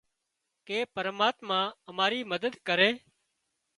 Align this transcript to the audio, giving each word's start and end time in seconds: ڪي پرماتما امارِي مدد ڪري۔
ڪي 0.67 0.79
پرماتما 0.95 1.59
امارِي 1.89 2.21
مدد 2.31 2.53
ڪري۔ 2.67 2.89